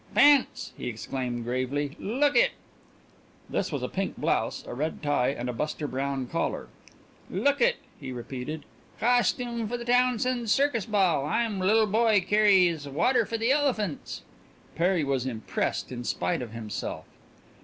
"Pants," 0.15 0.71
he 0.75 0.87
exclaimed 0.87 1.43
gravely. 1.43 1.95
"Lookit!" 1.99 2.53
This 3.47 3.71
was 3.71 3.83
a 3.83 3.87
pink 3.87 4.17
blouse, 4.17 4.63
a 4.67 4.73
red 4.73 5.03
tie, 5.03 5.27
and 5.29 5.47
a 5.47 5.53
Buster 5.53 5.85
Brown 5.87 6.25
collar. 6.25 6.69
"Lookit!" 7.29 7.75
he 7.99 8.11
repeated. 8.11 8.63
"Costume 8.99 9.67
for 9.69 9.77
the 9.77 9.85
Townsends' 9.85 10.51
circus 10.51 10.87
ball. 10.87 11.27
I'm 11.27 11.59
li'l' 11.59 11.85
boy 11.85 12.25
carries 12.27 12.87
water 12.87 13.27
for 13.27 13.37
the 13.37 13.51
elephants." 13.51 14.23
Perry 14.73 15.03
was 15.03 15.27
impressed 15.27 15.91
in 15.91 16.03
spite 16.03 16.41
of 16.41 16.51
himself. 16.51 17.05